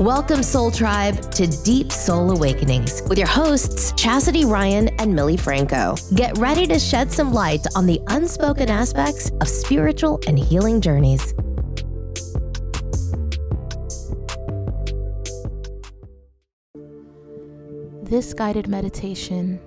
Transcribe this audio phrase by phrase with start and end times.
[0.00, 5.96] Welcome, Soul Tribe, to Deep Soul Awakenings with your hosts, Chastity Ryan and Millie Franco.
[6.14, 11.34] Get ready to shed some light on the unspoken aspects of spiritual and healing journeys.
[18.04, 19.58] This guided meditation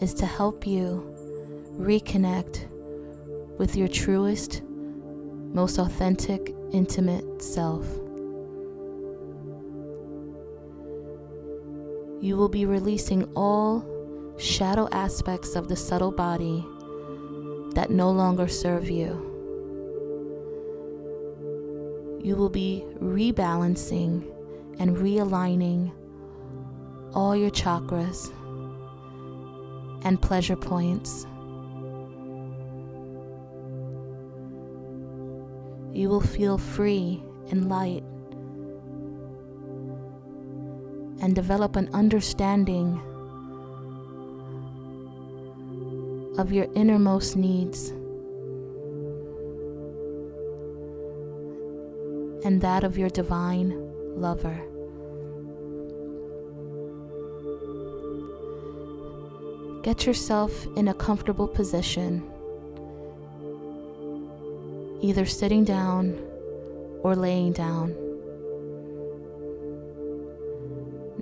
[0.00, 1.14] is to help you
[1.78, 2.66] reconnect
[3.56, 7.86] with your truest, most authentic, intimate self.
[12.24, 13.84] You will be releasing all
[14.38, 16.64] shadow aspects of the subtle body
[17.74, 19.10] that no longer serve you.
[22.24, 24.24] You will be rebalancing
[24.78, 25.92] and realigning
[27.12, 28.32] all your chakras
[30.06, 31.26] and pleasure points.
[35.92, 38.02] You will feel free and light
[41.24, 43.00] and develop an understanding
[46.36, 47.88] of your innermost needs
[52.44, 53.72] and that of your divine
[54.20, 54.60] lover.
[59.82, 62.22] Get yourself in a comfortable position,
[65.00, 66.22] either sitting down
[67.02, 68.03] or laying down.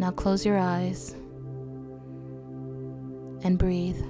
[0.03, 1.15] Now close your eyes
[3.45, 4.01] and breathe.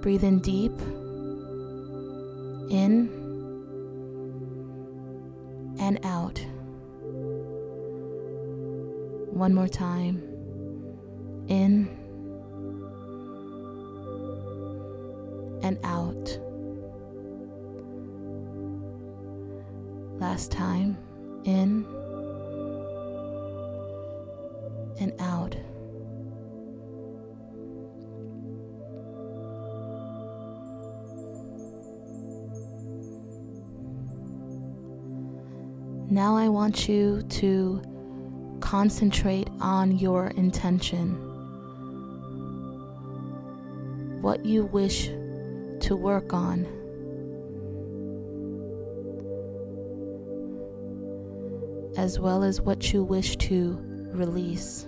[0.00, 0.72] Breathe in deep,
[2.70, 3.10] in
[5.78, 6.38] and out.
[9.34, 10.22] One more time.
[11.48, 11.86] In
[15.62, 16.45] and out.
[20.36, 20.98] Last time.
[21.44, 21.86] In
[25.00, 25.56] and out.
[36.10, 37.80] Now I want you to
[38.60, 41.14] concentrate on your intention.
[44.20, 46.75] What you wish to work on.
[51.96, 53.78] As well as what you wish to
[54.12, 54.86] release.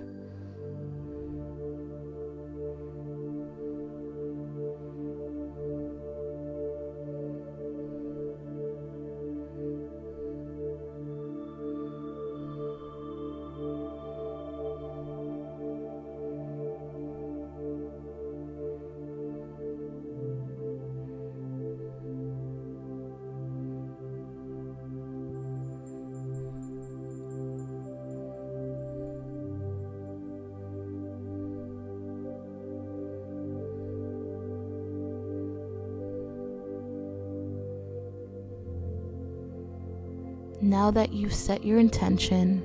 [40.68, 42.62] Now that you've set your intention,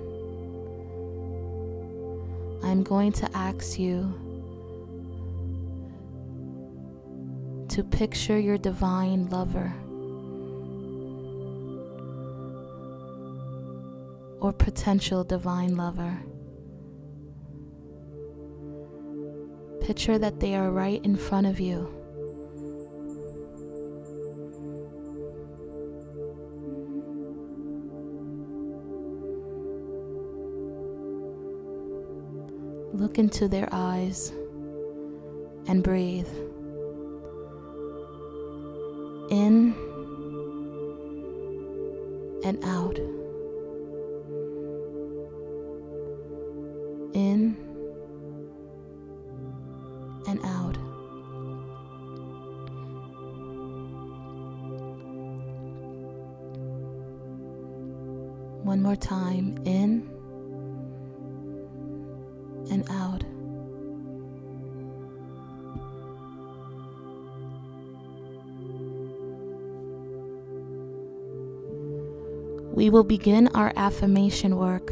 [2.61, 4.13] I'm going to ask you
[7.69, 9.73] to picture your divine lover
[14.41, 16.19] or potential divine lover.
[19.79, 22.02] Picture that they are right in front of you.
[32.93, 34.31] Look into their eyes
[35.67, 36.27] and breathe.
[39.31, 39.73] In
[42.45, 42.99] and out.
[62.71, 63.23] And out.
[72.75, 74.91] We will begin our affirmation work.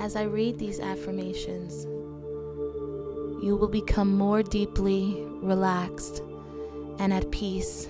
[0.00, 1.84] As I read these affirmations,
[3.40, 6.22] you will become more deeply relaxed
[6.98, 7.86] and at peace,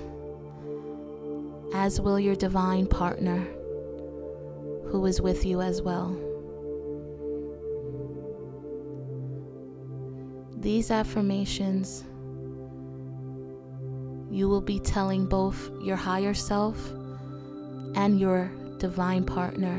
[1.73, 3.39] as will your divine partner
[4.89, 6.28] who is with you as well.
[10.61, 12.05] These affirmations
[14.31, 16.91] you will be telling both your higher self
[17.95, 19.77] and your divine partner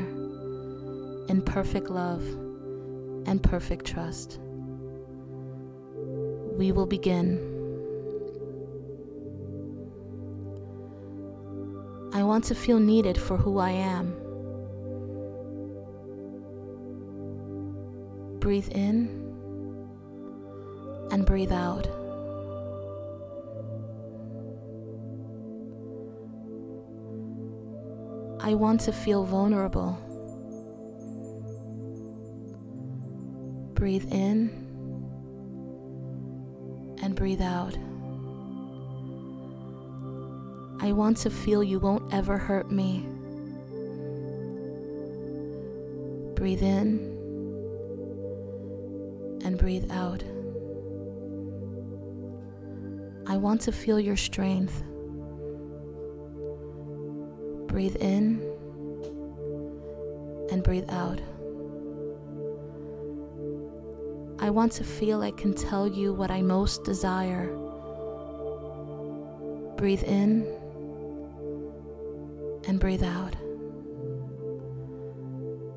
[1.28, 2.24] in perfect love
[3.26, 4.40] and perfect trust.
[6.56, 7.38] We will begin.
[12.12, 14.16] I want to feel needed for who I am.
[18.40, 19.19] Breathe in
[21.10, 21.86] and breathe out.
[28.42, 29.98] I want to feel vulnerable.
[33.74, 34.50] Breathe in
[37.02, 37.76] and breathe out.
[40.82, 43.06] I want to feel you won't ever hurt me.
[46.34, 46.98] Breathe in
[49.44, 50.24] and breathe out.
[53.30, 54.82] I want to feel your strength.
[57.68, 58.42] Breathe in
[60.50, 61.20] and breathe out.
[64.40, 67.46] I want to feel I can tell you what I most desire.
[69.76, 70.44] Breathe in
[72.66, 73.36] and breathe out.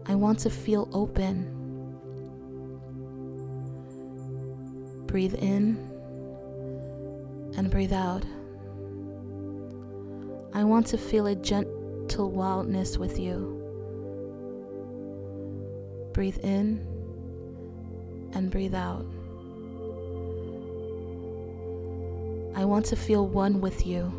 [0.08, 1.46] I want to feel open.
[5.06, 5.93] Breathe in
[7.58, 8.26] and breathe out.
[10.54, 13.60] I want to feel a gentle wildness with you.
[16.14, 16.86] Breathe in
[18.34, 19.06] and breathe out.
[22.56, 24.12] I want to feel one with you.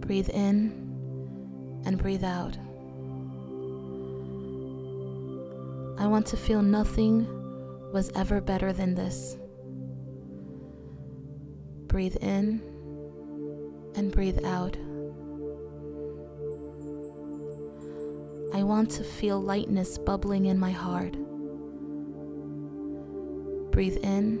[0.00, 2.56] Breathe in and breathe out.
[5.98, 7.26] I want to feel nothing
[7.92, 9.36] was ever better than this.
[11.94, 12.60] Breathe in
[13.94, 14.76] and breathe out.
[18.52, 21.12] I want to feel lightness bubbling in my heart.
[23.70, 24.40] Breathe in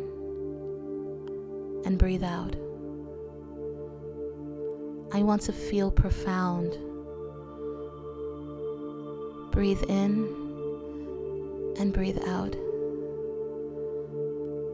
[1.84, 2.56] and breathe out.
[5.12, 6.76] I want to feel profound.
[9.52, 10.26] Breathe in
[11.78, 12.56] and breathe out.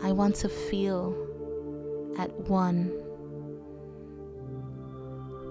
[0.02, 1.29] I want to feel
[2.18, 2.92] at one.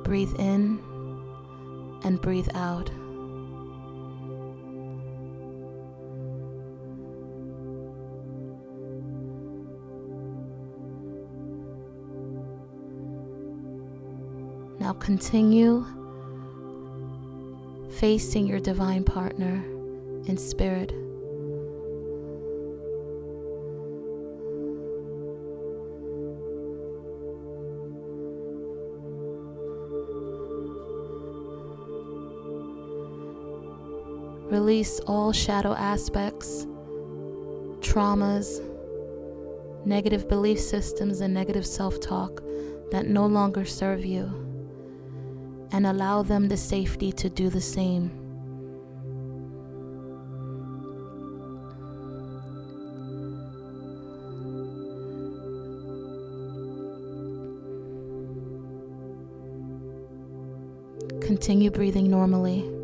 [0.03, 0.79] Breathe in
[2.03, 2.89] and breathe out.
[14.79, 15.85] Now continue
[17.99, 19.63] facing your divine partner
[20.25, 20.93] in spirit.
[34.59, 36.65] Release all shadow aspects,
[37.79, 38.59] traumas,
[39.85, 42.43] negative belief systems, and negative self talk
[42.91, 44.25] that no longer serve you
[45.71, 48.11] and allow them the safety to do the same.
[61.21, 62.78] Continue breathing normally.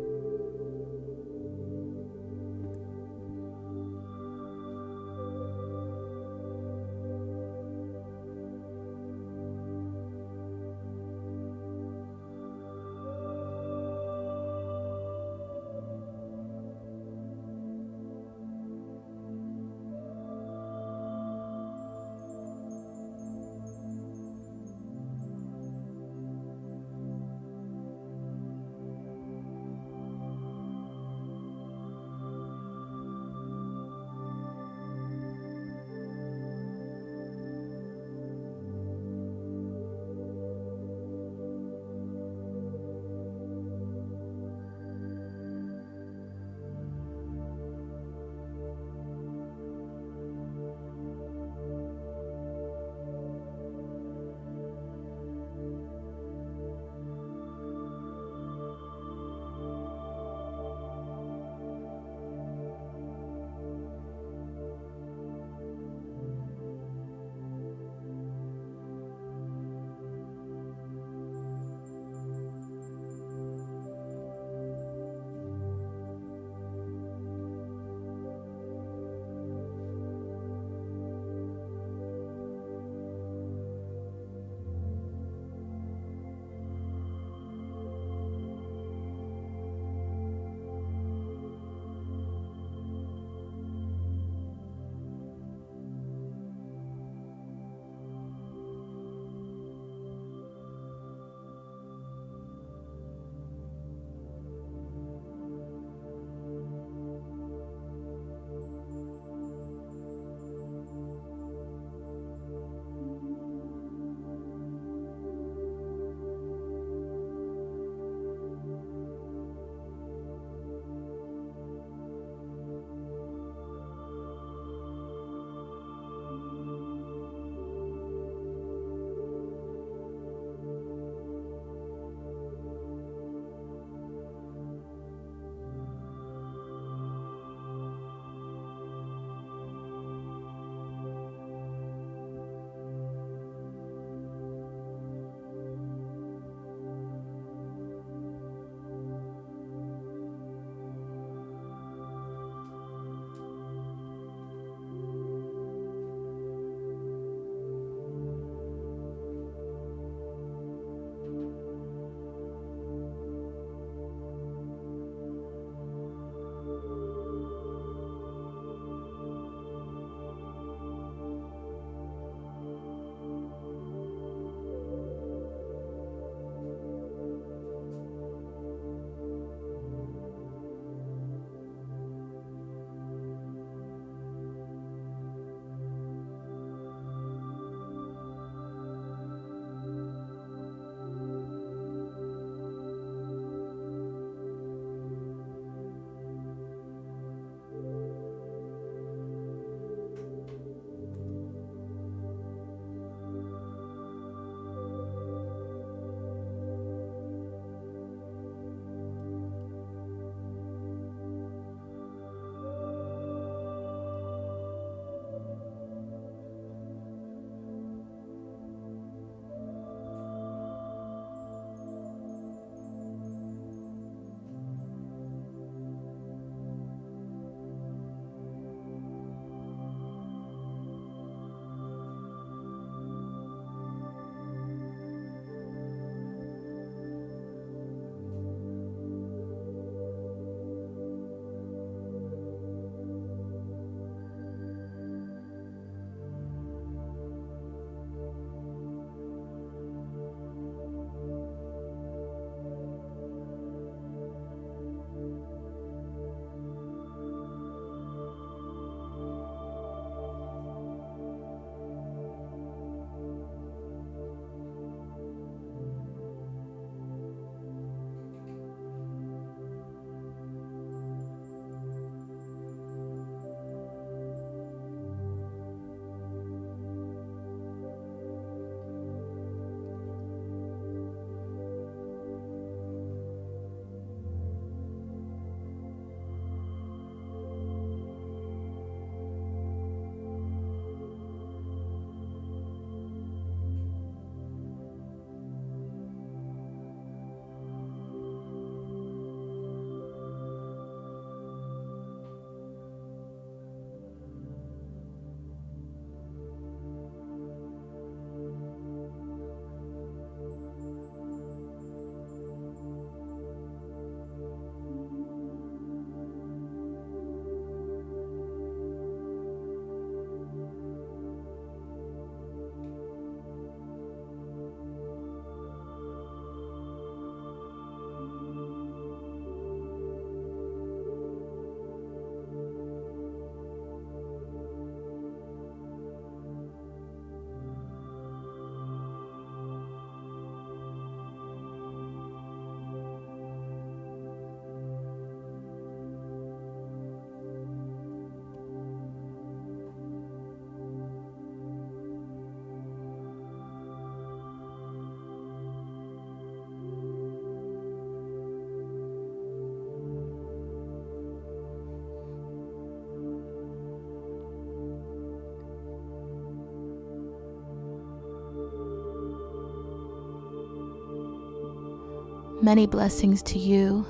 [372.62, 374.06] Many blessings to you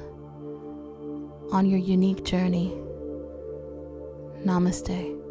[1.51, 2.73] on your unique journey.
[4.45, 5.26] Namaste.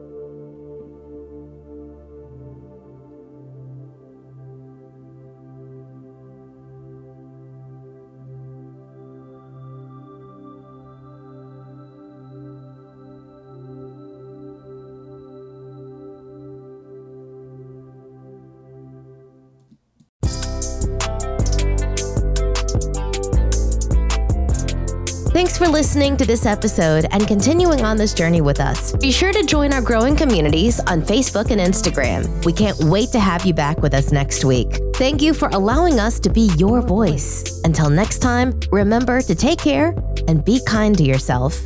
[25.45, 28.93] Thanks for listening to this episode and continuing on this journey with us.
[28.93, 32.43] Be sure to join our growing communities on Facebook and Instagram.
[32.45, 34.79] We can't wait to have you back with us next week.
[34.95, 37.61] Thank you for allowing us to be your voice.
[37.63, 39.93] Until next time, remember to take care
[40.27, 41.61] and be kind to yourself.